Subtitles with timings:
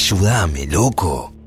[0.00, 1.39] Ayúdame, loco.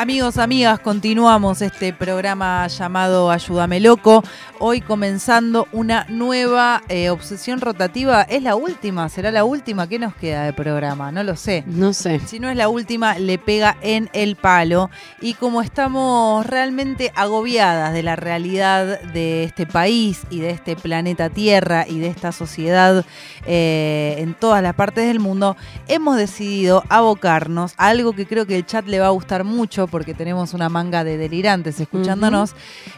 [0.00, 4.22] Amigos, amigas, continuamos este programa llamado Ayúdame Loco.
[4.60, 8.22] Hoy comenzando una nueva eh, obsesión rotativa.
[8.22, 9.08] ¿Es la última?
[9.08, 9.88] ¿Será la última?
[9.88, 11.10] ¿Qué nos queda de programa?
[11.10, 11.64] No lo sé.
[11.66, 12.20] No sé.
[12.20, 14.88] Si no es la última, le pega en el palo.
[15.20, 21.28] Y como estamos realmente agobiadas de la realidad de este país y de este planeta
[21.28, 23.04] Tierra y de esta sociedad
[23.46, 25.56] eh, en todas las partes del mundo,
[25.88, 29.87] hemos decidido abocarnos a algo que creo que el chat le va a gustar mucho
[29.88, 32.54] porque tenemos una manga de delirantes escuchándonos,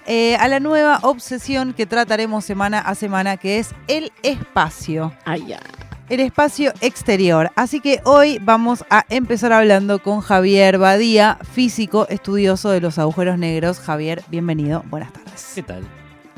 [0.07, 5.13] eh, a la nueva obsesión que trataremos semana a semana, que es el espacio.
[5.25, 5.61] Ay, ya.
[6.09, 7.53] El espacio exterior.
[7.55, 13.39] Así que hoy vamos a empezar hablando con Javier Badía, físico estudioso de los agujeros
[13.39, 13.79] negros.
[13.79, 14.83] Javier, bienvenido.
[14.91, 15.53] Buenas tardes.
[15.55, 15.85] ¿Qué tal?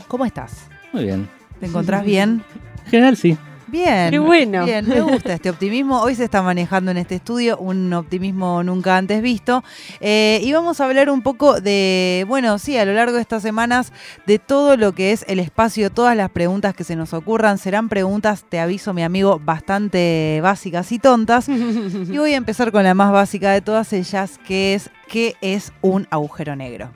[0.09, 0.69] ¿Cómo estás?
[0.93, 1.29] Muy bien.
[1.59, 2.45] ¿Te encontrás bien?
[2.85, 3.39] En general sí.
[3.73, 4.11] Bien.
[4.11, 4.67] Qué bueno.
[4.67, 6.03] Bien, me gusta este optimismo.
[6.03, 9.65] Hoy se está manejando en este estudio un optimismo nunca antes visto.
[10.01, 13.43] Eh, y vamos a hablar un poco de, bueno, sí, a lo largo de estas
[13.43, 13.91] semanas,
[14.27, 17.57] de todo lo que es el espacio, todas las preguntas que se nos ocurran.
[17.57, 21.49] Serán preguntas, te aviso, mi amigo, bastante básicas y tontas.
[21.49, 25.73] Y voy a empezar con la más básica de todas ellas, que es, ¿qué es
[25.81, 26.91] un agujero negro?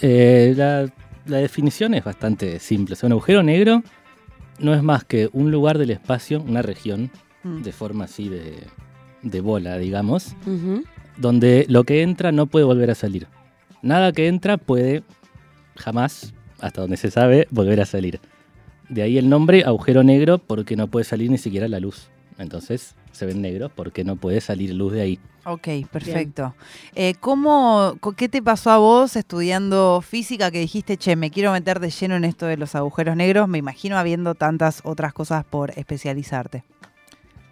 [0.00, 0.86] Eh, la,
[1.26, 2.94] la definición es bastante simple.
[2.94, 3.82] O sea, un agujero negro
[4.58, 7.10] no es más que un lugar del espacio, una región,
[7.44, 7.62] Mm.
[7.62, 8.54] de forma así de,
[9.20, 10.34] de bola, digamos,
[11.18, 13.26] donde lo que entra no puede volver a salir.
[13.82, 15.02] Nada que entra puede
[15.76, 18.18] jamás, hasta donde se sabe, volver a salir.
[18.88, 22.08] De ahí el nombre agujero negro porque no puede salir ni siquiera la luz.
[22.38, 25.18] Entonces se ven negros porque no puede salir luz de ahí.
[25.46, 26.54] Ok, perfecto.
[26.94, 31.80] Eh, ¿cómo, ¿Qué te pasó a vos estudiando física que dijiste, che, me quiero meter
[31.80, 33.46] de lleno en esto de los agujeros negros?
[33.46, 36.64] Me imagino habiendo tantas otras cosas por especializarte.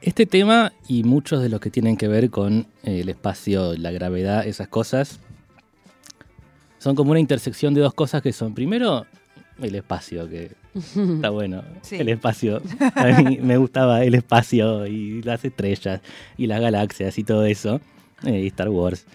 [0.00, 3.92] Este tema y muchos de los que tienen que ver con eh, el espacio, la
[3.92, 5.20] gravedad, esas cosas,
[6.78, 9.06] son como una intersección de dos cosas que son, primero,
[9.60, 11.62] el espacio, que está bueno.
[11.82, 11.96] Sí.
[11.96, 12.62] El espacio.
[12.94, 16.00] A mí me gustaba el espacio y las estrellas
[16.36, 17.80] y las galaxias y todo eso.
[18.24, 19.06] eh, y Star Wars.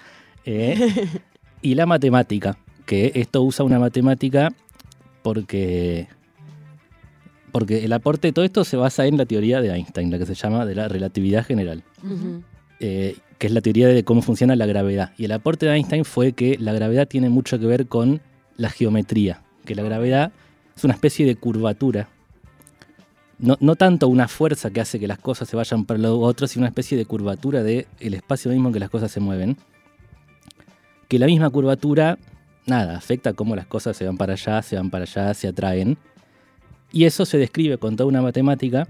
[0.46, 0.78] Eh,
[1.62, 4.53] y la matemática, que esto usa una matemática
[5.24, 6.08] porque,
[7.52, 10.25] porque el aporte de todo esto se basa en la teoría de Einstein, la que
[10.25, 11.84] se llama de la relatividad general
[12.80, 15.12] eh, que es la teoría de cómo funciona la gravedad.
[15.18, 18.22] Y el aporte de Einstein fue que la gravedad tiene mucho que ver con
[18.56, 20.31] la geometría, que la gravedad
[20.75, 22.07] es una especie de curvatura.
[23.38, 26.47] No, no tanto una fuerza que hace que las cosas se vayan para lo otro,
[26.47, 29.57] sino una especie de curvatura del el espacio mismo en que las cosas se mueven.
[31.07, 32.17] Que la misma curvatura,
[32.66, 35.97] nada, afecta cómo las cosas se van para allá, se van para allá, se atraen.
[36.91, 38.88] Y eso se describe con toda una matemática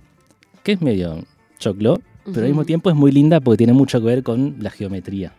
[0.64, 1.26] que es medio
[1.60, 4.70] choclo, pero al mismo tiempo es muy linda porque tiene mucho que ver con la
[4.70, 5.34] geometría.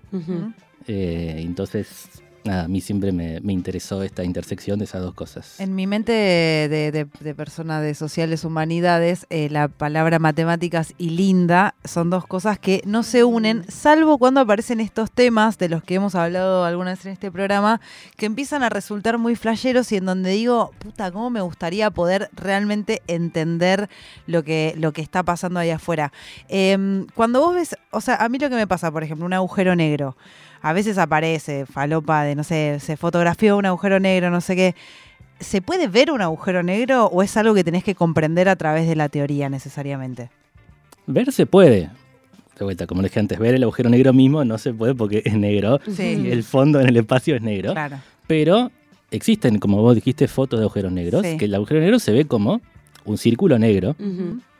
[0.86, 2.08] Eh, entonces,
[2.48, 5.60] nada, a mí siempre me, me interesó esta intersección de esas dos cosas.
[5.60, 11.10] En mi mente de, de- de persona de sociales humanidades, eh, la palabra matemáticas y
[11.10, 15.82] linda son dos cosas que no se unen, salvo cuando aparecen estos temas de los
[15.84, 17.80] que hemos hablado alguna vez en este programa,
[18.16, 22.28] que empiezan a resultar muy flasheros y en donde digo, puta, cómo me gustaría poder
[22.34, 23.88] realmente entender
[24.26, 26.12] lo que, lo que está pasando ahí afuera.
[26.48, 29.32] Em, cuando vos ves, o sea, a mí lo que me pasa, por ejemplo, un
[29.32, 30.16] agujero negro,
[30.62, 34.74] a veces aparece falopa de, no sé, se fotografió un agujero negro, no sé qué.
[35.40, 38.88] ¿Se puede ver un agujero negro o es algo que tenés que comprender a través
[38.88, 40.30] de la teoría necesariamente?
[41.06, 41.90] Ver se puede.
[42.58, 45.34] De vuelta, como dije antes, ver el agujero negro mismo no se puede porque es
[45.34, 45.78] negro.
[45.94, 46.22] Sí.
[46.26, 47.72] Y el fondo en el espacio es negro.
[47.72, 47.98] Claro.
[48.26, 48.72] Pero
[49.12, 51.36] existen, como vos dijiste, fotos de agujeros negros, Sí.
[51.36, 52.60] que el agujero negro se ve como
[53.04, 53.94] un círculo negro.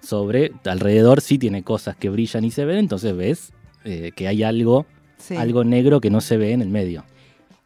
[0.00, 3.52] Sobre, alrededor sí tiene cosas que brillan y se ven, entonces ves
[3.84, 4.86] eh, que hay algo,
[5.18, 5.36] Sí.
[5.36, 7.04] algo negro que no se ve en el medio.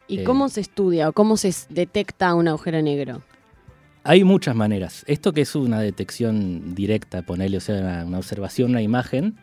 [0.09, 0.25] ¿Y Eh.
[0.25, 3.23] cómo se estudia o cómo se detecta un agujero negro?
[4.05, 5.05] Hay muchas maneras.
[5.07, 9.37] Esto que es una detección directa, ponerle, o sea, una, una observación, una imagen,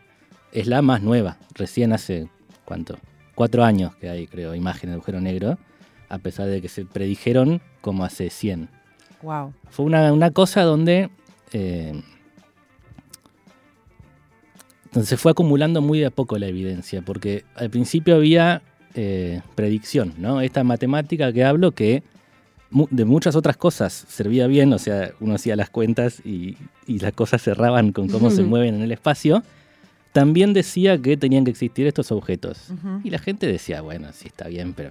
[0.52, 1.38] es la más nueva.
[1.54, 2.28] Recién hace,
[2.66, 2.98] ¿cuánto?
[3.34, 5.58] Cuatro años que hay, creo, imagen de agujero negro,
[6.10, 8.68] a pesar de que se predijeron como hace 100.
[9.22, 9.54] Wow.
[9.70, 11.08] Fue una, una cosa donde,
[11.52, 12.02] eh,
[14.92, 18.62] donde se fue acumulando muy de a poco la evidencia, porque al principio había
[18.94, 20.40] eh, predicción, ¿no?
[20.40, 22.02] Esta matemática que hablo que
[22.70, 26.56] mu- de muchas otras cosas servía bien, o sea, uno hacía las cuentas y,
[26.86, 29.44] y las cosas cerraban con cómo se mueven en el espacio,
[30.12, 32.72] también decía que tenían que existir estos objetos.
[33.04, 34.90] Y la gente decía, bueno, sí está bien, pero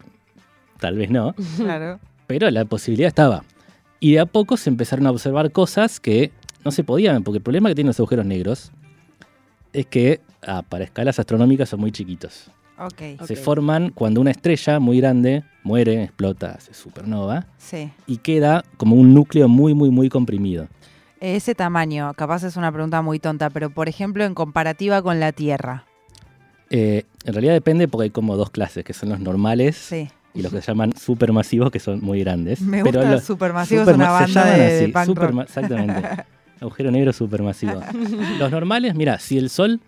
[0.80, 1.36] tal vez no.
[1.57, 2.00] Claro.
[2.25, 3.44] Pero la posibilidad estaba.
[4.00, 6.31] Y de a poco se empezaron a observar cosas que
[6.63, 8.72] no se podían, porque el problema que tienen los agujeros negros
[9.74, 12.51] es que ah, para escalas astronómicas son muy chiquitos.
[12.77, 13.25] Ok.
[13.27, 17.92] Se forman cuando una estrella muy grande muere, explota, hace supernova Sí.
[18.07, 20.68] y queda como un núcleo muy, muy, muy comprimido.
[21.19, 25.33] Ese tamaño, capaz es una pregunta muy tonta, pero por ejemplo, en comparativa con la
[25.33, 25.83] Tierra.
[26.69, 30.07] Eh, en realidad depende porque hay como dos clases, que son los normales Sí.
[30.33, 32.62] y los que se llaman supermasivos, que son muy grandes.
[32.62, 35.18] Me Pero gusta los Supermasivo, es superma- una se banda llaman de, así, de punk
[35.18, 35.42] rock.
[35.42, 36.10] Exactamente.
[36.61, 37.81] Agujero negro supermasivo.
[38.39, 39.79] Los normales, mira, si el Sol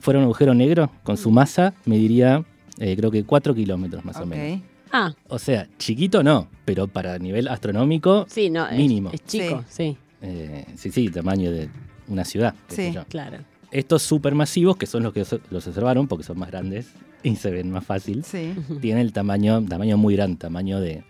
[0.00, 2.44] fuera un agujero negro, con su masa mediría,
[2.78, 4.60] eh, creo que 4 kilómetros más o menos.
[4.92, 8.66] Ah, O sea, chiquito no, pero para nivel astronómico, sí, no.
[8.68, 9.10] es- Mínimo.
[9.12, 9.96] Es, chico, sí.
[10.20, 11.68] eh, sí, sí, tamaño de
[12.08, 12.54] una ciudad.
[12.68, 12.94] qué sé Sí.
[12.94, 13.04] yo.
[13.08, 13.38] claro.
[13.70, 16.88] Estos supermasivos, que son los que os- los observaron, porque son más grandes
[17.22, 18.52] y se ven más fácil, Sí.
[18.82, 21.04] tienen el tamaño, tamaño muy grande, tamaño de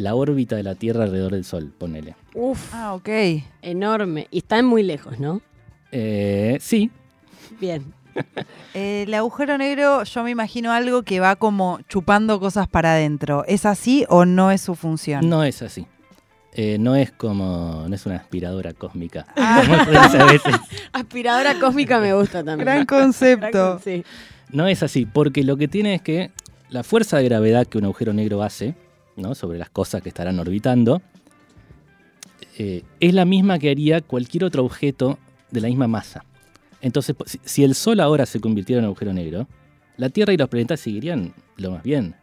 [0.00, 2.14] la órbita de la Tierra alrededor del Sol, ponele.
[2.34, 3.08] Uf, Ah, ok.
[3.62, 4.26] enorme.
[4.30, 5.40] Y están muy lejos, ¿no?
[5.92, 6.90] Eh, sí,
[7.60, 7.84] Bien.
[8.74, 13.44] Eh, el agujero negro, yo me imagino algo que va como chupando cosas para adentro.
[13.46, 15.28] ¿Es así o no es su función?
[15.28, 15.86] no es así.
[16.52, 19.26] Eh, no es como, no es una aspiradora cósmica.
[19.36, 19.62] Ah.
[19.86, 20.54] como a veces.
[20.92, 22.58] Aspiradora cósmica me gusta también.
[22.66, 23.72] Gran Gran concepto.
[23.74, 24.04] con- sí.
[24.50, 26.30] No es así, porque lo que tiene es que
[26.68, 28.74] la fuerza de gravedad que un agujero negro hace
[29.16, 29.34] ¿no?
[29.34, 31.02] sobre las cosas que estarán orbitando
[32.58, 35.18] eh, es la misma que haría cualquier otro objeto
[35.50, 36.24] de la misma masa.
[36.82, 39.46] Entonces, si, si el Sol ahora se convirtiera en un agujero negro,
[39.96, 42.14] la Tierra y los planetas seguirían lo más bien.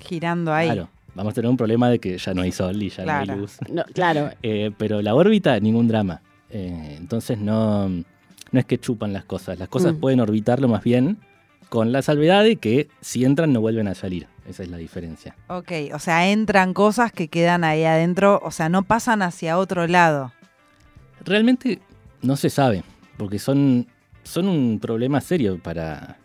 [0.00, 0.66] Girando ahí.
[0.66, 3.06] Claro, vamos a tener un problema de que ya no hay Sol y ya no
[3.06, 3.32] Claro.
[3.32, 3.56] hay luz.
[3.70, 4.30] No, claro.
[4.42, 6.22] Eh, pero la órbita, ningún drama.
[6.50, 8.04] Eh, entonces no, no
[8.52, 9.58] es que chupan las cosas.
[9.58, 9.98] Las cosas Mm.
[10.00, 11.18] pueden orbitarlo más bien
[11.68, 14.26] con la salvedad de que si entran no vuelven a salir.
[14.48, 15.34] Esa es la diferencia.
[15.48, 19.86] Ok, o sea, entran cosas que quedan ahí adentro, o sea, no pasan hacia otro
[19.86, 20.32] lado.
[21.24, 21.78] Realmente
[22.22, 22.82] no se sabe,
[23.16, 23.86] porque son,
[24.22, 26.18] son un problema serio para,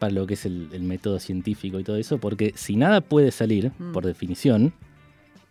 [0.00, 3.30] para lo que es el, el método científico y todo eso, porque si nada puede
[3.30, 3.92] salir, Mm.
[3.92, 4.72] por definición,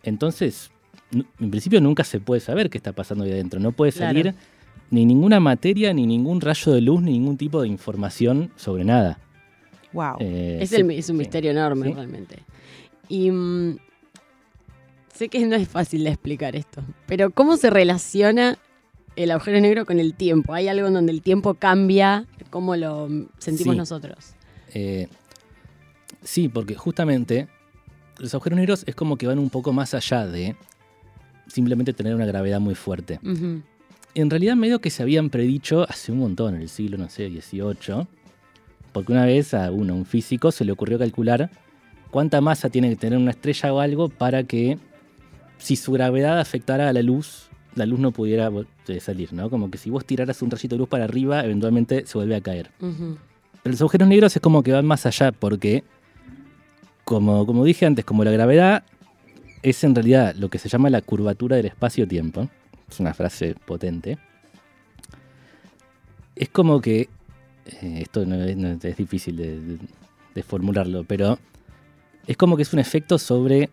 [0.03, 0.71] entonces
[1.11, 3.59] en principio nunca se puede saber qué está pasando ahí adentro.
[3.59, 4.07] No puede Claro.
[4.09, 4.35] salir
[4.91, 9.17] ni ninguna materia, ni ningún rayo de luz, ni ningún tipo de información sobre nada.
[9.93, 10.17] Wow.
[10.19, 11.19] Eh, Es, sí, el- es un sí.
[11.19, 11.93] misterio enorme, Sí.
[11.93, 12.37] realmente.
[13.07, 13.77] Y mm,
[15.13, 18.57] sé que no es fácil de explicar esto, pero ¿cómo se relaciona
[19.15, 20.53] el agujero negro con el tiempo?
[20.53, 22.25] ¿Hay algo en donde el tiempo cambia?
[22.49, 23.77] ¿Cómo lo mm, sentimos Sí.
[23.77, 24.17] nosotros?
[24.73, 25.07] Eh,
[26.23, 27.47] sí, porque justamente
[28.19, 30.55] los agujeros negros es como que van un poco más allá de
[31.47, 33.19] simplemente tener una gravedad muy fuerte.
[34.15, 37.29] En realidad medio que se habían predicho hace un montón, en el siglo, no sé,
[37.29, 38.07] XVIII,
[38.91, 41.49] porque una vez a uno, un físico, se le ocurrió calcular
[42.11, 44.77] cuánta masa tiene que tener una estrella o algo para que
[45.57, 48.49] si su gravedad afectara a la luz, la luz no pudiera
[48.87, 49.49] eh, salir, ¿no?
[49.49, 52.41] Como que si vos tiraras un rayito de luz para arriba, eventualmente se vuelve a
[52.41, 52.71] caer.
[52.79, 55.83] Pero los agujeros negros es como que van más allá, porque,
[57.03, 58.83] como, como dije antes, como la gravedad
[59.61, 62.49] es en realidad lo que se llama la curvatura del espacio-tiempo,
[62.89, 64.17] es una frase potente,
[66.35, 67.09] es como que,
[67.81, 69.77] eh, esto no es, no es difícil de, de-
[70.35, 71.39] de formularlo, pero
[72.27, 73.69] es como que es un efecto sobre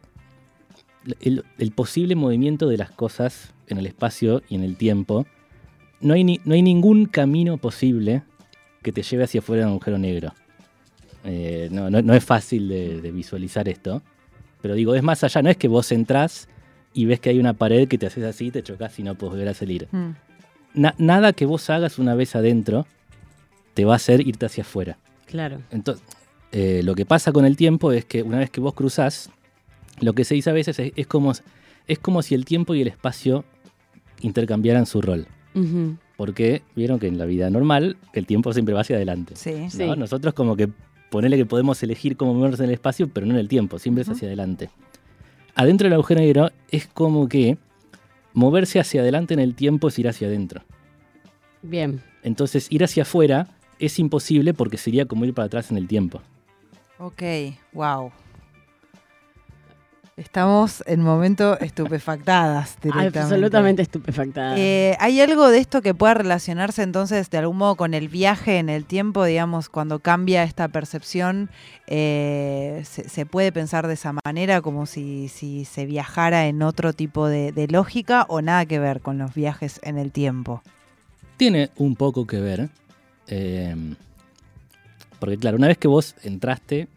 [1.21, 5.27] el, el posible movimiento de las cosas en el espacio y en el tiempo.
[6.01, 8.23] No hay, ni- no hay ningún camino posible
[8.83, 10.33] que te lleve hacia afuera de un agujero negro.
[11.25, 14.03] Eh, no, no- no es fácil de, de visualizar esto,
[14.63, 16.49] pero digo, es más allá, no es que vos entrás
[16.95, 19.33] y ves que hay una pared que te haces así, te chocas y no puedes
[19.33, 19.89] volver a salir.
[19.93, 20.11] Mm.
[20.75, 22.87] Na- nada que vos hagas una vez adentro
[23.77, 24.97] te va a hacer irte hacia afuera.
[25.27, 25.61] Claro.
[25.71, 26.03] Entonces,
[26.51, 29.29] eh, lo que pasa con el tiempo es que una vez que vos cruzás,
[30.01, 31.33] lo que se dice a veces es, es como,
[31.87, 33.45] es como si el tiempo y el espacio
[34.23, 35.29] intercambiaran su rol.
[36.17, 39.37] Porque vieron que en la vida normal el tiempo siempre va hacia adelante.
[39.37, 39.53] Sí.
[39.53, 39.71] ¿no?
[39.71, 39.85] Sí.
[39.99, 40.71] Nosotros como que
[41.11, 44.03] ponele que podemos elegir cómo movernos en el espacio, pero no en el tiempo, siempre
[44.03, 44.71] es hacia adelante.
[45.55, 47.59] Adentro del agujero negro es como que
[48.33, 50.63] moverse hacia adelante en el tiempo es ir hacia adentro.
[51.61, 52.01] Bien.
[52.23, 56.23] Entonces ir hacia afuera es imposible porque sería como ir para atrás en el tiempo.
[56.99, 57.23] Ok,
[57.73, 58.11] wow.
[60.17, 63.19] Estamos en momento estupefactadas directamente.
[63.19, 64.55] Absolutamente estupefactada.
[64.57, 68.57] Eh, ¿Hay algo de esto que pueda relacionarse entonces de algún modo con el viaje
[68.59, 71.51] en el tiempo, digamos, cuando cambia esta percepción?
[71.87, 76.93] eh, se, se puede pensar de esa manera, como si, si se viajara en otro
[76.93, 80.63] tipo de, de lógica o nada que ver con los viajes en el tiempo?
[81.37, 82.71] Tiene un poco que ver,
[83.29, 83.75] Eh,
[85.19, 86.89] porque claro, una vez que vos entraste,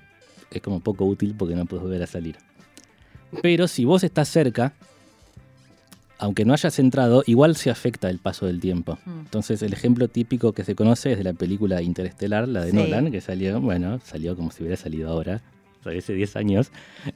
[0.52, 2.36] es como poco útil porque no puedes volver a salir.
[3.42, 4.74] Pero si vos estás cerca,
[6.18, 8.98] aunque no hayas entrado, igual se afecta el paso del tiempo.
[9.06, 9.20] Mm.
[9.20, 12.78] Entonces, el ejemplo típico que se conoce es de la película Interestelar, la de Sí.
[12.78, 15.42] Nolan, que salió, bueno, salió como si hubiera salido ahora,
[15.80, 16.72] o sea, hace 10 años.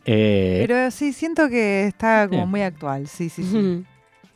[0.06, 3.08] eh, Pero sí, siento que está como muy actual.
[3.08, 3.84] Sí, sí, sí.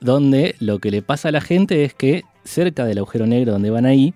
[0.01, 3.69] Donde lo que le pasa a la gente es que cerca del agujero negro donde
[3.69, 4.13] van ahí,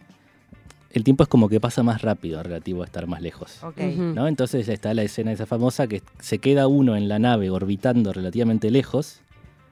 [0.94, 3.64] el tiempo es como que pasa más rápido relativo a estar más lejos.
[3.64, 3.78] Ok.
[3.78, 4.02] Ujú.
[4.16, 4.28] ¿no?
[4.28, 8.72] Entonces está la escena esa famosa que se queda uno en la nave orbitando relativamente
[8.72, 9.22] lejos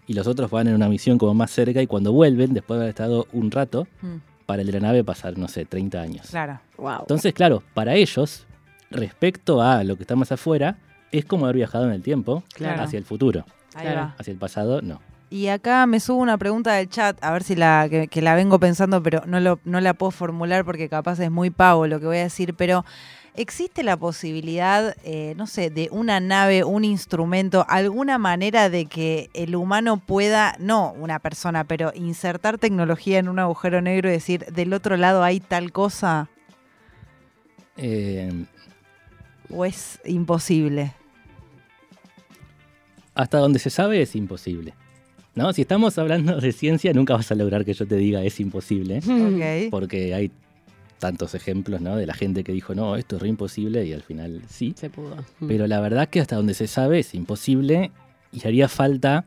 [0.07, 2.83] y los otros van en una misión como más cerca y cuando vuelven, después de
[2.85, 6.27] haber estado un rato, Mm, para el de la nave pasar, no sé, 30 años.
[6.31, 6.59] claro.
[6.77, 7.01] Wow.
[7.01, 8.47] Entonces, claro, para ellos,
[8.89, 10.77] respecto a lo que está más afuera,
[11.11, 12.81] es como haber viajado en el tiempo Claro.
[12.83, 13.45] hacia el futuro.
[13.75, 13.99] Ahí Claro.
[14.01, 14.15] va.
[14.17, 15.01] Hacia el pasado, no.
[15.29, 18.33] Y acá me subo una pregunta del chat, a ver si la que, que la
[18.33, 22.00] vengo pensando, pero no, lo, no la puedo formular porque capaz es muy pavo lo
[22.00, 22.83] que voy a decir, pero
[23.36, 29.29] ¿existe la posibilidad, eh, no sé, de una nave, un instrumento, alguna manera de que
[29.36, 34.45] el humano pueda, no una persona, pero insertar tecnología en un agujero negro y decir,
[34.45, 36.27] del otro lado hay tal cosa?
[37.77, 38.45] Eh,
[39.51, 40.93] ¿O es imposible?
[43.19, 44.74] hasta donde se sabe es imposible.
[45.39, 45.53] ¿No?
[45.53, 49.00] Si estamos hablando de ciencia, nunca vas a lograr que yo te diga es imposible,
[49.72, 50.31] porque hay
[51.00, 51.96] tantos ejemplos ¿no?
[51.96, 54.74] de la gente que dijo, no, esto es re imposible, y al final sí.
[54.75, 55.15] Se pudo.
[55.48, 57.89] Pero la verdad que hasta donde se sabe es imposible
[58.34, 59.24] y haría falta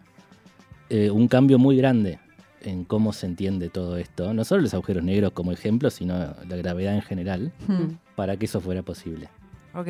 [0.90, 2.18] eh, un cambio muy grande
[2.60, 4.34] en cómo se entiende todo esto.
[4.34, 8.44] No solo los agujeros negros como ejemplo, sino la gravedad en general, Hmm, para que
[8.44, 9.30] eso fuera posible.
[9.74, 9.88] Ok.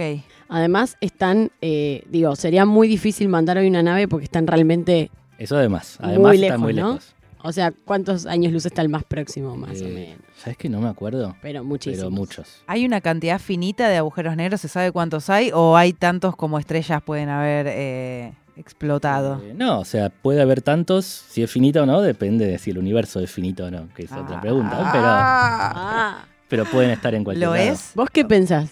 [0.48, 5.10] Además, están, eh, digo, sería muy difícil mandar hoy una nave porque están realmente,
[5.42, 6.88] Eso además, Muy además está lejos, muy ¿no?
[6.94, 7.14] lejos.
[7.42, 10.18] o sea, ¿cuántos años luz está el más próximo, más o Eh, menos?
[10.36, 11.36] ¿Sabes que no me acuerdo?
[11.42, 11.98] Pero muchísimos.
[11.98, 12.62] Pero muchos.
[12.66, 14.60] ¿Hay una cantidad finita de agujeros negros?
[14.60, 15.50] ¿Se sabe cuántos hay?
[15.52, 19.40] ¿O hay tantos como estrellas pueden haber eh, explotado?
[19.44, 22.70] Eh, no, o sea, puede haber tantos, si es finito o no, depende de si
[22.70, 27.14] el universo es finito o no, que es otra pregunta, pero, Ah, pero pueden estar
[27.14, 27.72] en cualquier ¿Lo lado.
[27.72, 27.92] es?
[27.94, 28.70] ¿Vos qué pensás?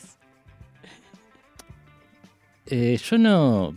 [2.67, 3.75] Eh, yo no...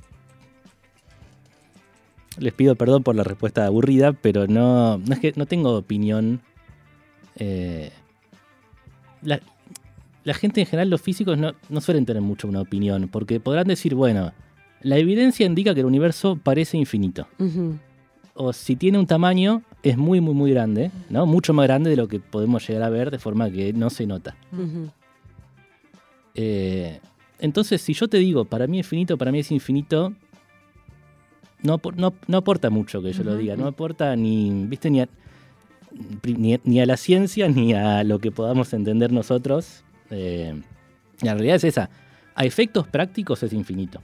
[2.40, 6.42] Les pido perdón por la respuesta aburrida, pero no, no es que no tengo opinión.
[7.36, 7.92] Eh,
[9.22, 9.40] la,
[10.24, 13.68] la gente en general, los físicos, no, no suelen tener mucho una opinión, porque podrán
[13.68, 14.34] decir, bueno,
[14.82, 17.28] la evidencia indica que el universo parece infinito.
[18.36, 21.26] O si tiene un tamaño, es muy, muy, muy grande, ¿no?
[21.26, 24.08] Mucho más grande de lo que podemos llegar a ver de forma que no se
[24.08, 24.36] nota.
[26.36, 27.00] Eh,
[27.40, 30.14] entonces, si yo te digo, para mí es finito, para mí es infinito,
[31.64, 34.90] no, no, no aporta mucho que yo lo diga, no aporta ni, ¿viste?
[34.90, 35.10] Ni a,
[36.24, 39.84] ni, ni a la ciencia ni a lo que podamos entender nosotros.
[40.10, 40.62] Eh,
[41.22, 41.90] la realidad es esa.
[42.36, 44.02] A efectos prácticos es infinito.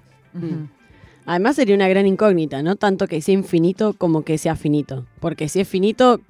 [1.25, 5.05] Además sería una gran incógnita, no tanto que sea infinito como que sea finito.
[5.19, 6.21] Porque si es finito,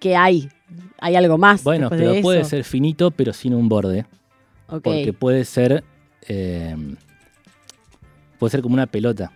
[0.00, 0.48] ¿qué hay?
[1.00, 1.62] ¿Hay algo más?
[1.64, 2.50] Bueno, de pero puede eso?
[2.50, 4.06] ser finito, pero sin un borde.
[4.66, 5.84] Porque puede ser.
[6.28, 6.76] eh,
[8.38, 9.32] puede ser como una pelota.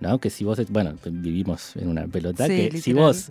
[0.00, 0.18] ¿No?
[0.18, 0.60] Que si vos.
[0.70, 2.46] Bueno, vivimos en una pelota.
[2.46, 3.30] Sí, que si vos.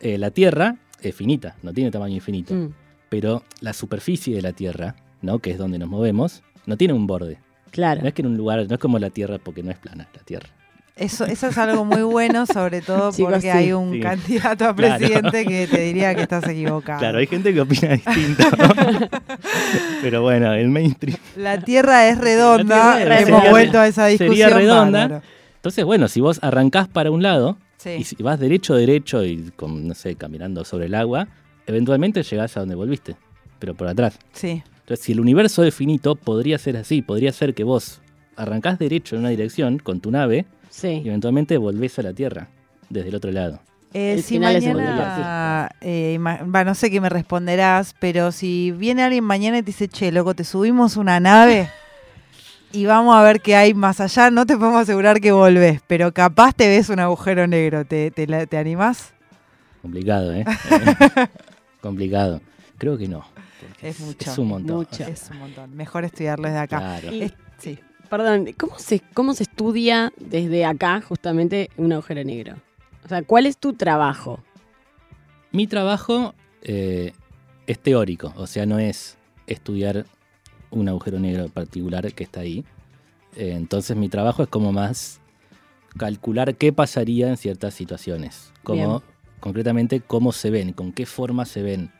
[0.00, 2.52] eh, la Tierra es finita, no tiene tamaño infinito.
[2.54, 2.72] Mm,
[3.08, 5.38] Pero la superficie de la Tierra, ¿no?
[5.38, 7.38] Que es donde nos movemos, no tiene un borde.
[7.70, 8.02] claro.
[8.02, 8.66] No es que en un lugar.
[8.68, 10.48] No es como la Tierra porque no es plana la Tierra.
[10.96, 13.48] Eso, eso es algo muy bueno, sobre todo porque sí.
[13.48, 14.00] hay un Sí.
[14.00, 14.98] candidato a Claro.
[14.98, 16.98] presidente que te diría que estás equivocado.
[16.98, 18.44] Claro, hay gente que opina distinto.
[20.02, 21.16] Pero bueno, el mainstream.
[21.36, 24.36] La Tierra es redonda, La Tierra es hemos vuelto a esa discusión.
[24.36, 24.98] Sería redonda.
[25.08, 25.22] bárbaro.
[25.60, 27.90] Entonces, bueno, si vos arrancás para un lado, Sí.
[27.98, 31.28] Y si vas derecho, derecho y con, no sé, caminando sobre el agua,
[31.66, 33.16] eventualmente llegás a donde volviste,
[33.58, 34.18] pero por atrás.
[34.32, 34.62] sí.
[34.80, 37.00] Entonces, si el universo es finito, podría ser así.
[37.00, 38.02] Podría ser que vos
[38.36, 41.02] arrancás derecho en una dirección con tu nave y Sí.
[41.06, 42.48] eventualmente volvés a la Tierra
[42.90, 43.60] desde el otro lado.
[43.94, 48.72] Eh, El si final es mañana, eh, va, no sé qué me responderás, pero si
[48.72, 51.70] viene alguien mañana y te dice, che, loco, te subimos una nave
[52.72, 56.12] y vamos a ver qué hay más allá, no te podemos asegurar que volvés, pero
[56.12, 59.12] capaz te ves un agujero negro, ¿te, te, te animás?
[59.82, 60.44] Complicado, ¿eh?
[60.70, 61.26] Eh,
[61.80, 62.40] Complicado.
[62.78, 63.24] Creo que no.
[63.82, 64.30] Es mucho.
[64.30, 64.76] Es un montón.
[64.76, 65.04] Mucho.
[65.04, 66.78] Es un montón, mejor estudiarlo desde acá.
[66.78, 67.12] Claro.
[67.14, 67.78] Y- Es- sí.
[68.10, 72.56] Perdón, ¿cómo se, ¿cómo se estudia desde acá justamente un agujero negro?
[73.04, 74.40] O sea, ¿cuál es tu trabajo?
[75.52, 77.12] Mi trabajo eh,
[77.66, 80.06] es teórico, o sea, no es estudiar
[80.70, 82.64] un agujero negro particular que está ahí.
[83.36, 85.20] Eh, entonces mi trabajo es como más
[85.96, 88.52] calcular qué pasaría en ciertas situaciones.
[88.62, 89.02] Como,
[89.40, 91.90] concretamente, cómo se ven, con qué forma se ven.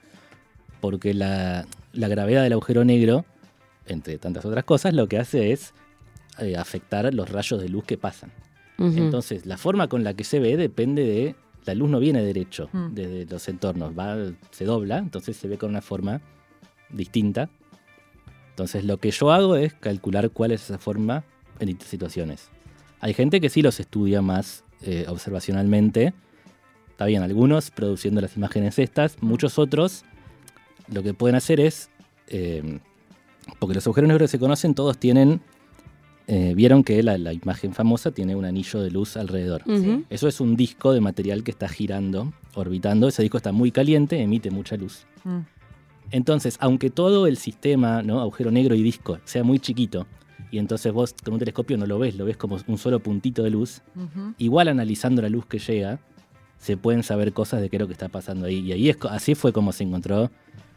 [0.80, 3.24] porque la, la gravedad del agujero negro,
[3.86, 5.74] entre tantas otras cosas, lo que hace es
[6.38, 8.30] eh, afectar los rayos de luz que pasan.
[8.78, 11.34] Entonces, la forma con la que se ve depende de.
[11.66, 12.94] La luz no viene derecho Mm.
[12.94, 14.16] desde los entornos, va,
[14.52, 16.22] se dobla, entonces se ve con una forma
[16.88, 17.50] distinta.
[18.50, 21.24] Entonces, lo que yo hago es calcular cuál es esa forma
[21.58, 22.48] en distintas situaciones.
[23.00, 26.12] Hay gente que sí los estudia más eh, observacionalmente.
[26.90, 30.04] Está bien, algunos produciendo las imágenes estas, muchos otros
[30.92, 31.88] lo que pueden hacer es.
[32.28, 32.78] eh,
[33.58, 35.40] porque los agujeros negros que se conocen, todos tienen.
[36.26, 39.62] eh, Vieron que la, la imagen famosa tiene un anillo de luz alrededor.
[40.10, 43.08] Eso es un disco de material que está girando, orbitando.
[43.08, 45.06] Ese disco está muy caliente, emite mucha luz.
[45.24, 45.38] Mm.
[46.10, 48.20] Entonces, aunque todo el sistema, ¿no?
[48.20, 50.06] agujero negro y disco, sea muy chiquito,
[50.50, 53.42] y entonces vos con un telescopio no lo ves, lo ves como un solo puntito
[53.42, 53.82] de luz,
[54.38, 56.00] igual analizando la luz que llega,
[56.58, 58.58] se pueden saber cosas de qué es lo que está pasando ahí.
[58.58, 60.30] Y ahí es, así fue como se encontró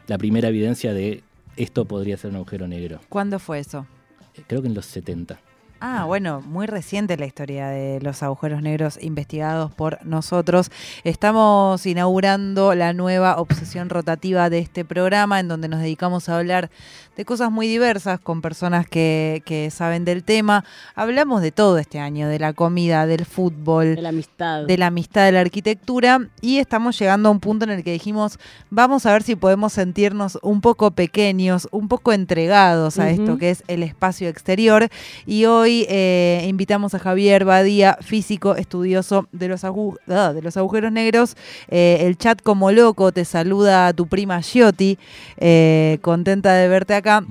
[0.06, 1.22] la primera evidencia de
[1.56, 3.00] esto podría ser un agujero negro.
[3.08, 3.86] ¿Cuándo fue eso?
[4.34, 5.40] Eh, Creo que en los 70.
[5.80, 10.70] Ah, bueno, muy reciente la historia de los agujeros negros investigados por nosotros.
[11.02, 16.70] Estamos inaugurando la nueva obsesión rotativa de este programa en donde nos dedicamos a hablar
[17.18, 20.64] de cosas muy diversas con personas que, que saben del tema.
[20.94, 24.64] Hablamos de todo este año, de la comida, del fútbol, De la amistad.
[24.64, 27.92] de la amistad de la arquitectura y estamos llegando a un punto en el que
[27.92, 28.38] dijimos,
[28.70, 33.50] vamos a ver si podemos sentirnos un poco pequeños, un poco entregados a esto que
[33.50, 34.88] es el espacio exterior
[35.26, 40.92] y hoy eh, invitamos a Javier Badía, físico, estudioso de los, ah, de los agujeros
[40.92, 41.36] negros.
[41.68, 44.98] Eh, el chat como loco te saluda tu prima Giotti,
[45.38, 47.24] eh, contenta de verte acá.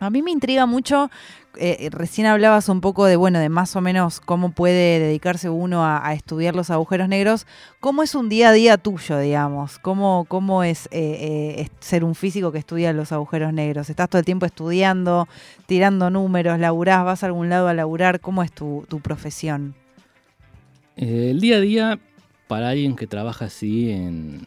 [0.00, 1.10] A mí me intriga mucho
[1.58, 5.84] eh, recién hablabas un poco de, bueno, de más o menos cómo puede dedicarse uno
[5.84, 7.46] a, estudiar los agujeros negros.
[7.80, 9.78] ¿Cómo es un día a día tuyo, digamos?
[9.78, 13.90] ¿Cómo, cómo es, eh, eh, es ser un físico que estudia los agujeros negros?
[13.90, 15.28] ¿Estás todo el tiempo estudiando,
[15.66, 18.20] tirando números, laburás, vas a algún lado a laburar?
[18.20, 19.74] ¿Cómo es tu, tu profesión?
[20.96, 21.98] Eh, el día a día,
[22.46, 24.46] para alguien que trabaja así en,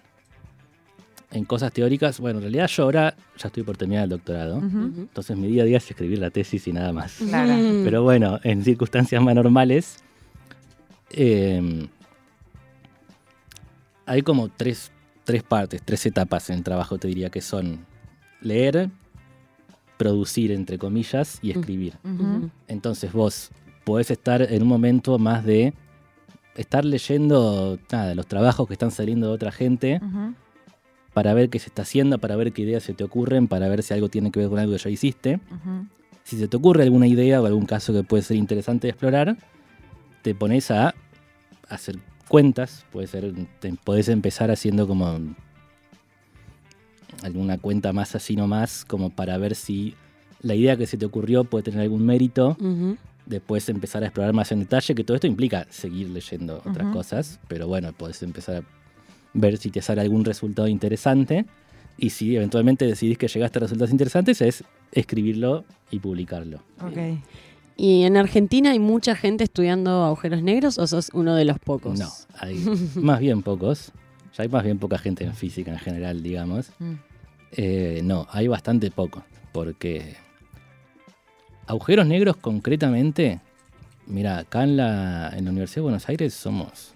[1.32, 4.60] en cosas teóricas, bueno, en realidad yo ahora ya estoy por terminar el doctorado.
[4.60, 7.14] Entonces mi día a día es escribir la tesis y nada más.
[7.18, 7.54] Claro.
[7.54, 7.84] Mm.
[7.84, 9.98] Pero bueno, en circunstancias más normales,
[11.12, 11.88] eh,
[14.06, 14.92] hay como tres,
[15.24, 17.86] tres partes, tres etapas en el trabajo, te diría, que son
[18.42, 18.90] leer,
[19.98, 21.94] producir, entre comillas, y escribir.
[22.04, 22.50] Ujú.
[22.68, 23.52] Entonces vos
[23.86, 25.74] podés estar en un momento más de
[26.56, 30.02] estar leyendo nada, los trabajos que están saliendo de otra gente.
[31.14, 33.84] Para ver qué se está haciendo, para ver qué ideas se te ocurren, para ver
[33.84, 35.40] si algo tiene que ver con algo que ya hiciste.
[36.24, 39.38] Si se te ocurre alguna idea o algún caso que puede ser interesante de explorar,
[40.22, 40.94] te pones a
[41.68, 41.98] hacer
[42.28, 45.20] cuentas, puede ser, te podés empezar haciendo como
[47.24, 49.96] alguna cuenta más así nomás, como para ver si
[50.42, 52.58] la idea que se te ocurrió puede tener algún mérito,
[53.26, 57.40] después empezar a explorar más en detalle, que todo esto implica seguir leyendo otras cosas,
[57.48, 58.81] pero bueno, podés empezar a
[59.34, 61.46] ver si te sale algún resultado interesante
[61.98, 66.64] y si eventualmente decidís que llegaste a resultados interesantes es escribirlo y publicarlo.
[66.82, 66.98] Ok.
[67.78, 72.00] ¿Y en Argentina hay mucha gente estudiando agujeros negros o sos uno de los pocos?
[72.00, 72.56] No, hay
[72.96, 73.92] más bien pocos.
[74.38, 76.72] Ya hay más bien poca gente en física en general, digamos.
[76.80, 76.94] Mm.
[77.54, 79.24] Eh, no, hay bastante poco.
[79.52, 80.16] Porque
[81.68, 83.42] agujeros negros concretamente,
[84.08, 86.94] mira, acá en la, en la Universidad de Buenos Aires somos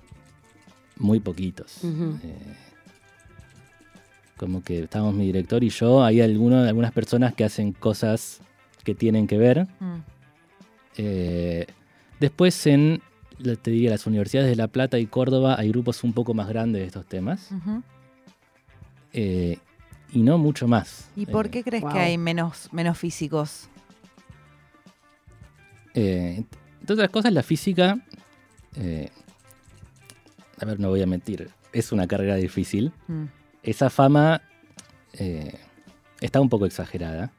[0.97, 1.83] muy poquitos.
[1.83, 2.37] Eh,
[4.37, 8.41] como que estamos mi director y yo, hay alguno, algunas personas que hacen cosas
[8.83, 9.67] que tienen que ver.
[9.79, 9.95] Mm.
[10.97, 11.67] Eh,
[12.19, 13.01] después en,
[13.61, 16.81] te diría, las universidades de La Plata y Córdoba hay grupos un poco más grandes
[16.81, 17.49] de estos temas.
[19.13, 19.57] Eh,
[20.11, 21.09] y no mucho más.
[21.15, 21.93] ¿Y por qué crees Wow.
[21.93, 23.69] que hay menos, menos físicos?
[25.93, 26.43] Eh,
[26.81, 27.97] entre otras cosas, la física,
[28.75, 29.09] eh,
[30.59, 32.91] a ver, no voy a mentir, es una carrera difícil.
[33.07, 33.25] Mm.
[33.63, 34.41] Esa fama
[35.13, 35.55] eh,
[36.21, 37.31] está un poco exagerada.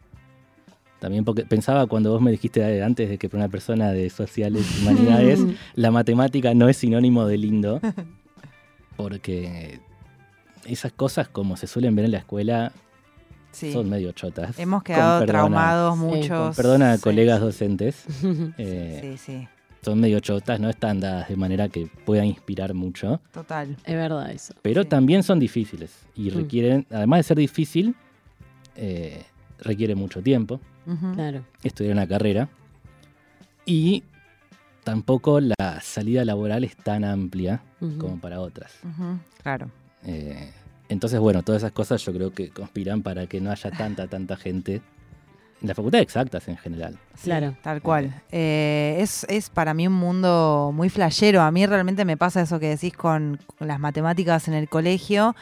[0.98, 4.66] También porque pensaba cuando vos me dijiste antes de que para una persona de sociales
[4.78, 5.40] y humanidades
[5.74, 7.80] la matemática no es sinónimo de lindo.
[8.96, 9.78] Porque
[10.64, 12.72] esas cosas como se suelen ver en la escuela
[13.52, 13.72] Sí.
[13.72, 14.58] son medio chotas.
[14.58, 16.28] Hemos Con quedado perdona- traumados Sí, muchos.
[16.38, 17.02] Con perdona Sí.
[17.02, 18.04] colegas docentes.
[18.58, 19.48] eh, Sí, sí,
[19.86, 23.20] Son medio chotas, no están dadas de manera que puedan inspirar mucho.
[23.32, 23.76] total.
[23.84, 24.52] Es verdad eso.
[24.62, 24.88] Pero Sí.
[24.88, 25.92] también son difíciles.
[26.16, 26.34] Y Mm.
[26.34, 27.94] requieren, además de ser difícil,
[28.74, 29.22] eh,
[29.60, 30.58] requiere mucho tiempo.
[31.14, 31.44] Claro.
[31.62, 32.48] estudiar una carrera
[33.64, 34.02] y
[34.84, 37.62] tampoco la salida laboral es tan amplia
[37.98, 38.72] como para otras.
[39.42, 39.70] Claro.
[40.04, 40.50] Eh,
[40.88, 44.36] Entonces, bueno, todas esas cosas yo creo que conspiran para que no haya tanta, tanta
[44.36, 44.82] gente en
[45.66, 46.98] la facultad de exactas en general.
[47.22, 47.54] Claro.
[47.62, 48.22] Tal cual.
[48.30, 51.42] Eh, es, es para mí un mundo muy flashero.
[51.42, 55.34] A mí realmente me pasa eso que decís con, con las matemáticas en el colegio,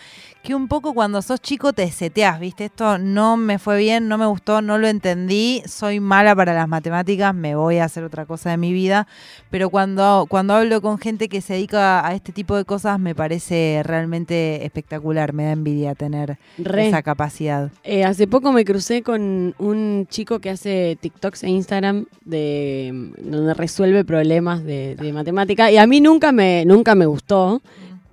[0.42, 2.66] que un poco cuando sos chico te seteás, ¿viste?
[2.66, 6.68] Esto no me fue bien, no me gustó, no lo entendí, soy mala para las
[6.68, 9.06] matemáticas, me voy a hacer otra cosa de mi vida.
[9.50, 13.14] Pero cuando, cuando hablo con gente que se dedica a este tipo de cosas, me
[13.14, 16.88] parece realmente espectacular, me da envidia tener Re.
[16.88, 17.70] esa capacidad.
[17.82, 23.52] Eh, hace poco me crucé con un chico que hace TikToks e Instagram de donde
[23.52, 27.60] resuelve problemas de, de matemática y a mí nunca me nunca me gustó,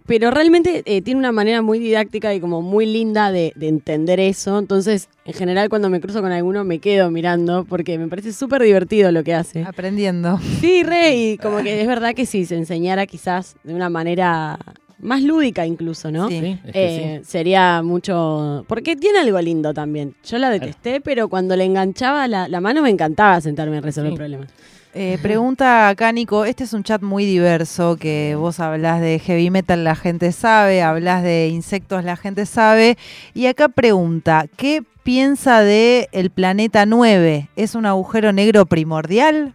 [0.08, 4.20] pero realmente eh, tiene una manera muy didáctica y como muy linda de, de entender
[4.20, 4.58] eso.
[4.58, 8.64] Entonces, en general cuando me cruzo con alguno me quedo mirando porque me parece súper
[8.64, 9.64] divertido lo que hace.
[9.64, 10.40] Aprendiendo.
[10.60, 14.58] Sí, re, y como que es verdad que si se enseñara quizás de una manera
[15.02, 16.28] más lúdica incluso, ¿no?
[16.30, 16.40] Sí.
[16.40, 18.66] Sí, es que Eh, sería mucho.
[18.68, 20.16] Porque tiene algo lindo también.
[20.26, 24.12] Yo la detesté, pero cuando le enganchaba la, la mano me encantaba sentarme a resolver
[24.14, 24.18] Sí.
[24.18, 24.48] problemas.
[24.94, 29.50] Eh, pregunta acá, Nico, este es un chat muy diverso, que vos hablas de heavy
[29.50, 32.98] metal, la gente sabe, hablas de insectos, la gente sabe,
[33.34, 37.48] y acá pregunta, ¿qué piensa de el planeta 9?
[37.56, 39.54] ¿Es un agujero negro primordial?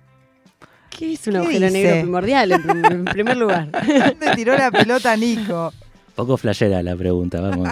[0.96, 1.82] ¿Qué es un ¿Qué agujero dice?
[1.82, 3.70] negro primordial en, prim- en primer lugar?
[3.72, 5.72] ¿Dónde tiró la pelota Nico?
[6.14, 7.68] Poco flashera la pregunta, vamos.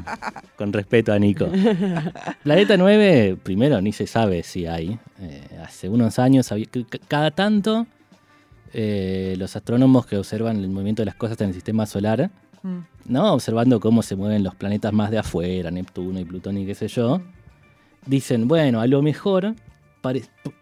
[0.56, 1.48] con respeto a Nico.
[2.42, 4.98] Planeta 9, primero, ni se sabe si hay.
[5.20, 6.52] Eh, hace unos años,
[7.08, 7.86] cada tanto,
[8.74, 12.30] eh, los astrónomos que observan el movimiento de las cosas en el sistema solar,
[12.62, 12.78] Mm.
[13.12, 13.34] ¿no?
[13.34, 16.88] observando cómo se mueven los planetas más de afuera, Neptuno y Plutón y qué sé
[16.88, 17.20] yo,
[18.06, 19.54] dicen, bueno, a lo mejor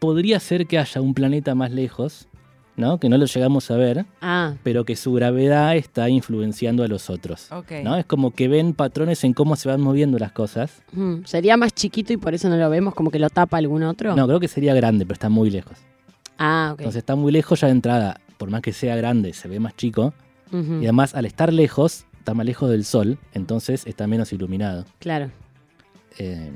[0.01, 2.27] podría ser que haya un planeta más lejos,
[2.77, 2.99] ¿no?
[2.99, 7.11] que no lo llegamos a ver, Ah, pero que su gravedad está influenciando a los
[7.11, 7.51] otros.
[7.53, 7.73] Ok.
[7.85, 7.97] ¿no?
[7.97, 10.83] Es como que ven patrones en cómo se van moviendo las cosas.
[10.93, 13.83] mm, sería más chiquito y por eso no lo vemos, como que lo tapa algún
[13.83, 14.17] otro.
[14.17, 15.77] No, creo que sería grande, pero está muy lejos.
[16.39, 16.81] Ah, ok.
[16.81, 19.77] Entonces está muy lejos ya de entrada, por más que sea grande, se ve más
[19.77, 20.13] chico.
[20.51, 24.85] Y además, al estar lejos, está más lejos del sol, entonces está menos iluminado.
[24.99, 25.31] Claro.
[26.19, 26.51] Eh,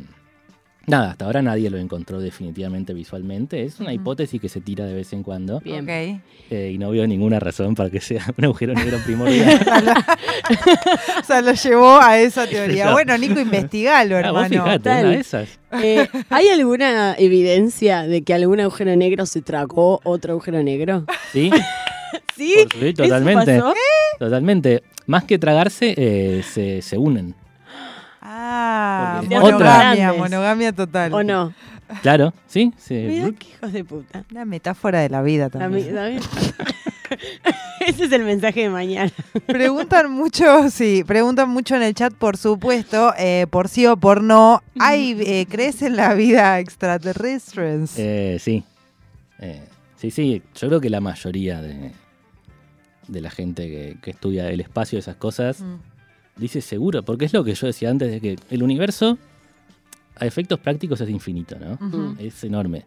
[0.87, 3.64] nada, hasta ahora nadie lo encontró definitivamente visualmente.
[3.64, 5.61] Es una hipótesis que se tira de vez en cuando.
[5.61, 5.85] Bien.
[5.85, 6.20] Ok.
[6.51, 9.61] eh, y no veo ninguna razón para que sea un agujero negro primordial.
[11.20, 12.87] O sea, lo llevó a esa teoría.
[12.87, 12.92] No.
[12.92, 14.49] Bueno, Nico, investigalo, Ah, vos hermano.
[14.64, 15.49] fijate, una de esas.
[15.72, 21.05] Eh, ¿Hay alguna evidencia de que algún agujero negro se tragó otro agujero negro?
[21.33, 21.51] ¿Sí?
[22.37, 23.59] Sí, Por- sí, ¿Eso totalmente.
[23.59, 23.75] pasó?
[24.18, 24.83] Totalmente.
[25.07, 27.35] Más que tragarse, eh, se, se unen.
[28.49, 31.13] Ah, Porque- monogamia, monogamia total.
[31.13, 31.53] ¿O no?
[32.03, 32.73] Claro, ¿sí?
[32.79, 32.95] sí.
[32.95, 34.25] Mira qué hijos de puta.
[34.31, 36.21] Una metáfora de la vida también.
[37.87, 39.13] Ese es el mensaje de mañana.
[39.47, 44.23] Preguntan mucho, sí, preguntan mucho en el chat, por supuesto, eh, por sí o por
[44.23, 44.63] no.
[44.81, 47.79] ¿Hay, eh, ¿Crees en la vida extraterrestre?
[47.97, 48.65] Eh, sí.
[49.39, 49.63] Eh,
[49.97, 50.43] sí, sí.
[50.57, 51.93] Yo creo que la mayoría de,
[53.07, 55.77] de la gente que, que estudia el espacio y esas cosas Mm.
[56.37, 59.18] Dice seguro, porque es lo que yo decía antes de que el universo
[60.18, 62.16] a efectos prácticos es infinito, ¿no?
[62.18, 62.85] Es enorme.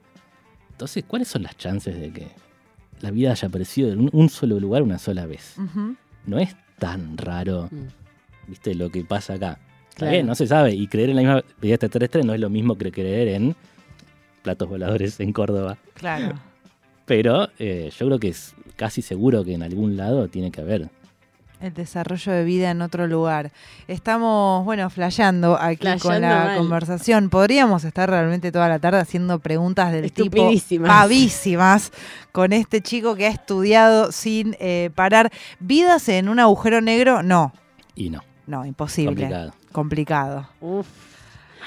[0.71, 2.27] Entonces, ¿cuáles son las chances de que
[3.01, 5.55] la vida haya aparecido en un, un solo lugar una sola vez?
[6.25, 8.49] No es tan raro, Mm.
[8.49, 8.73] ¿viste?
[8.75, 9.59] Lo que pasa acá.
[9.95, 10.13] Claro.
[10.13, 10.73] bien, no se sabe.
[10.73, 13.55] Y creer en la misma vida extraterrestre no es lo mismo que creer en
[14.43, 15.77] platos voladores en Córdoba.
[15.95, 16.39] Claro.
[17.05, 20.89] Pero eh, yo creo que es casi seguro que en algún lado tiene que haber.
[21.61, 23.51] El desarrollo de vida en otro lugar.
[23.89, 26.57] Estamos, bueno, flasheando aquí con la mal.
[26.57, 27.29] conversación.
[27.29, 30.49] Podríamos estar realmente toda la tarde haciendo preguntas del tipo
[30.87, 31.91] pavísimas
[32.31, 35.31] con este chico que ha estudiado sin eh, parar.
[35.59, 37.23] ¿Vidas en un agujero negro?
[37.23, 37.51] No,
[37.93, 39.09] Y no, no, imposible.
[39.15, 39.53] complicado.
[39.73, 40.49] Complicado.
[40.61, 40.87] Uf.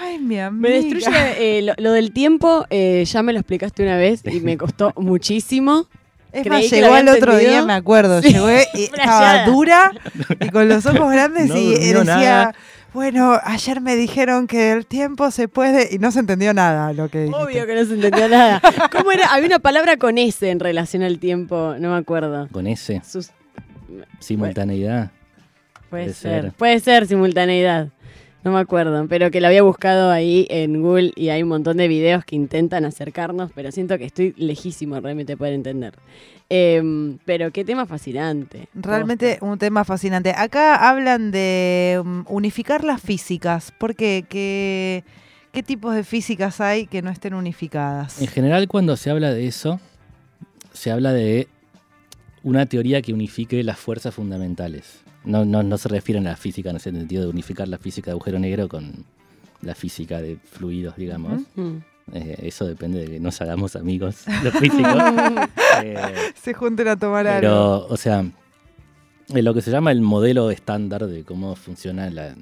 [0.01, 0.51] Ay, mi amiga.
[0.51, 4.41] Me destruye eh, lo, lo del tiempo, eh, ya me lo explicaste una vez y
[4.41, 5.87] me costó muchísimo.
[6.33, 8.23] Es más, que llegó al otro día, me acuerdo.
[8.23, 9.93] Sí, Llegó y estaba dura
[10.41, 12.55] y con los ojos grandes No y decía, nada.
[12.95, 17.09] bueno, ayer me dijeron que el tiempo se puede y no se entendió nada lo
[17.11, 17.43] que dijiste.
[17.43, 18.61] Obvio que no se entendió nada.
[18.93, 19.27] ¿Cómo era?
[19.33, 22.49] Había una palabra con S en relación al tiempo, no me acuerdo.
[22.51, 23.31] Con ese, Sus-
[24.19, 25.11] simultaneidad.
[25.91, 26.43] puede Puede ser.
[26.45, 26.53] ser.
[26.53, 27.89] Puede ser simultaneidad.
[28.45, 31.77] No me acuerdo, pero que lo había buscado ahí en Google y hay un montón
[31.77, 35.95] de videos que intentan acercarnos, pero siento que estoy lejísimo realmente de poder entender.
[36.49, 38.69] Em, pero qué tema fascinante.
[38.75, 40.35] Realmente un tema fascinante.
[40.37, 43.73] Acá hablan de um, unificar las físicas.
[43.79, 44.27] ¿Por qué?
[44.29, 45.05] ¿Qué,
[45.53, 48.21] qué tipos de físicas hay que no estén unificadas?
[48.21, 49.81] En general, cuando se habla de eso,
[50.73, 51.47] se habla de
[52.43, 55.02] una teoría que unifique las fuerzas fundamentales.
[55.25, 58.07] No, no, no se refieren a la física en ese sentido de unificar la física
[58.07, 59.05] de agujero negro con
[59.61, 61.43] la física de fluidos, digamos.
[61.55, 61.77] Mm.
[62.15, 64.93] Eh, eso depende de que nos hagamos amigos los físicos.
[65.83, 65.97] Eh,
[66.35, 67.41] Se junten a tomar algo.
[67.41, 68.21] pero, o sea,
[69.29, 72.35] en lo que se llama el modelo estándar de cómo funciona la,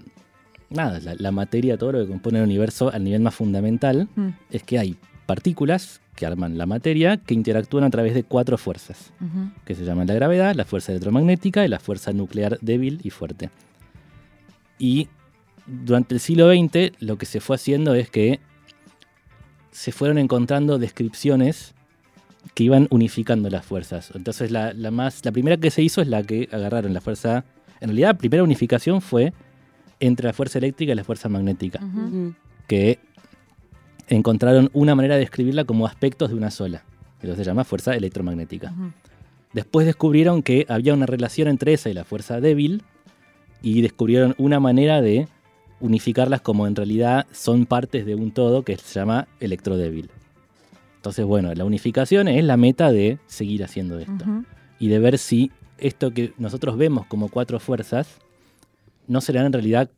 [0.68, 4.28] nada, la, la materia, todo lo que compone el universo al nivel más fundamental, Mm,
[4.50, 4.96] es que hay
[5.34, 9.52] partículas que arman la materia que interactúan a través de cuatro fuerzas, ujú.
[9.64, 13.48] que se llaman la gravedad, la fuerza electromagnética y la fuerza nuclear débil y fuerte.
[14.76, 15.06] Y
[15.68, 18.40] durante el siglo XX lo que se fue haciendo es que
[19.70, 21.74] se fueron encontrando descripciones
[22.54, 24.10] que iban unificando las fuerzas.
[24.16, 27.44] Entonces la, la más, la primera que se hizo es la que agarraron la fuerza.
[27.80, 29.32] En realidad la primera unificación fue
[30.00, 32.00] entre la fuerza eléctrica y la fuerza magnética Ujú.
[32.00, 32.34] Ujú.
[32.66, 32.98] que
[34.10, 36.84] encontraron una manera de describirla como aspectos de una sola.
[37.22, 38.72] Eso se llama fuerza electromagnética.
[39.52, 42.82] Después descubrieron que había una relación entre esa y la fuerza débil
[43.62, 45.28] y descubrieron una manera de
[45.80, 50.10] unificarlas como en realidad son partes de un todo que se llama electrodébil.
[50.96, 54.24] Entonces, bueno, la unificación es la meta de seguir haciendo esto
[54.78, 58.18] y de ver si esto que nosotros vemos como cuatro fuerzas
[59.06, 59.90] no serán en realidad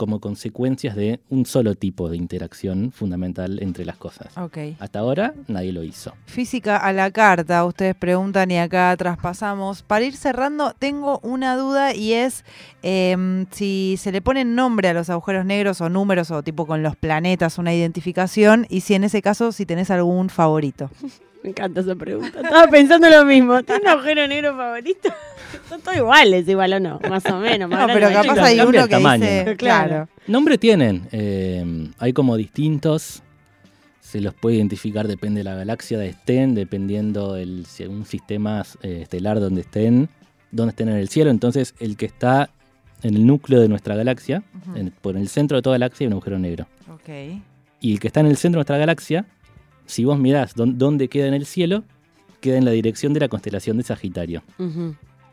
[0.00, 4.34] como consecuencias de un solo tipo de interacción fundamental entre las cosas.
[4.38, 4.56] Ok.
[4.78, 6.14] Hasta ahora nadie lo hizo.
[6.24, 9.82] Física a la carta, ustedes preguntan y acá traspasamos.
[9.82, 12.46] Para ir cerrando, tengo una duda y es
[12.80, 16.82] em, si se le ponen nombre a los agujeros negros o números o tipo con
[16.82, 20.88] los planetas, una identificación, y si en ese caso, si tenés algún favorito.
[21.42, 22.40] Me encanta esa pregunta.
[22.40, 23.62] Estaba pensando lo mismo.
[23.62, 25.08] ¿Tienes un agujero negro favorito?
[25.68, 27.68] Son todos iguales, igual o no, más o menos.
[27.70, 28.44] más No, pero capaz chico.
[28.44, 29.24] hay uno que tamaño.
[29.24, 30.08] dice, Claro.
[30.26, 31.08] Nombre tienen.
[31.12, 33.22] eh, hay como distintos.
[34.00, 38.64] Se los puede identificar, depende de la galaxia de estén, dependiendo el, si un sistema
[38.82, 40.08] eh, estelar donde estén,
[40.50, 41.30] donde estén en el cielo.
[41.30, 42.50] Entonces, el que está
[43.02, 44.42] en el núcleo de nuestra galaxia,
[44.74, 46.66] en- por el centro de toda la galaxia hay un agujero negro.
[46.92, 47.08] Ok.
[47.80, 49.24] Y el que está en el centro de nuestra galaxia,
[49.90, 51.84] si vos mirás dón- dónde queda en el cielo,
[52.40, 54.42] queda en la dirección de la constelación de Sagitario.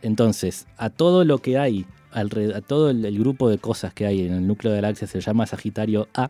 [0.01, 4.05] Entonces, a todo lo que hay, alrededor, a todo el, el grupo de cosas que
[4.05, 6.29] hay en el núcleo de la galaxia se llama Sagitario A,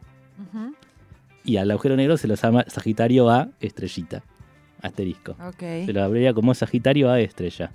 [1.43, 4.23] y al agujero negro se lo llama Sagitario A estrellita,
[4.81, 5.35] asterisco.
[5.85, 7.71] Se lo abrevia como Sagitario A estrella.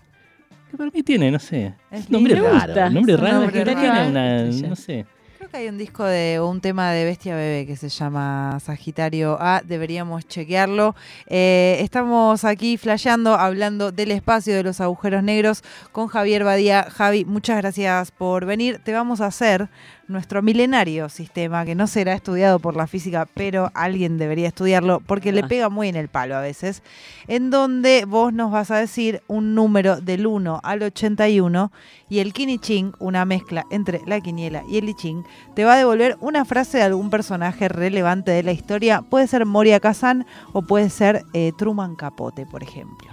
[0.71, 1.31] ¿Qué para mí tiene?
[1.31, 1.75] No sé.
[1.91, 2.91] Es un nombre raro.
[2.91, 3.41] nombre raro.
[3.41, 3.81] nombre Sagitario raro.
[3.95, 4.69] tiene una- Estrella.
[4.69, 5.07] no sé.
[5.55, 10.27] Hay un disco de un tema de Bestia Bebé que se llama Sagitario A, deberíamos
[10.27, 10.97] chequearlo.
[11.27, 15.63] Eh, estamos aquí flasheando, hablando del espacio de los agujeros negros
[15.93, 16.85] con Javier Badía.
[16.91, 18.81] Javi, muchas gracias por venir.
[18.83, 19.69] Te vamos a hacer
[20.13, 25.33] nuestro milenario sistema, que no será estudiado por la física, pero alguien debería estudiarlo porque
[25.33, 25.49] le Ah.
[25.49, 26.83] pega muy en el palo a veces,
[27.27, 31.73] en donde vos nos vas a decir un número del 1 al 81
[32.09, 35.79] y el Kiniching, una mezcla entre la quiniela y el I Ching, te va a
[35.79, 39.03] devolver una frase de algún personaje relevante de la historia.
[39.03, 43.09] Puede ser Moria Kazan o puede ser eh, Truman Capote, por ejemplo.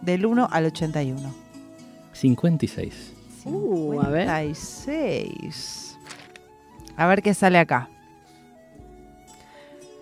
[0.00, 1.20] Del 1 al 81.
[2.12, 3.12] 56.
[3.44, 4.28] Uh, a ver.
[4.28, 5.91] 56.
[6.96, 7.88] A ver qué sale acá.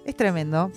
[0.05, 0.71] Es tremendo.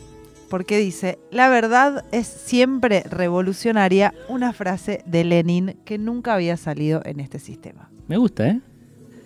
[0.49, 7.01] Porque dice, la verdad es siempre revolucionaria, una frase de Lenin que nunca había salido
[7.05, 7.89] en este sistema.
[8.07, 8.59] Me gusta, ¿eh?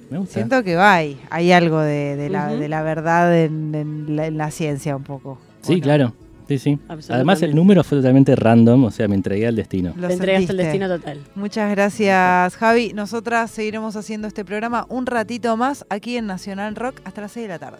[0.09, 0.35] Me gusta.
[0.35, 4.27] Siento que va ahí, hay algo de, de la, de la verdad en, en la,
[4.27, 5.31] en la ciencia un poco.
[5.31, 5.81] ¿o Sí, no?
[5.81, 6.13] claro.
[6.47, 6.79] Sí, sí.
[7.09, 9.93] Además, el número fue totalmente random, o sea, me entregué al destino.
[9.97, 10.63] Lo Te entregaste el sentiste.
[10.63, 11.19] destino total.
[11.35, 12.93] Muchas gracias, Javi.
[12.93, 17.43] Nosotras seguiremos haciendo este programa un ratito más aquí en Nacional Rock hasta las 6
[17.45, 17.79] de la tarde.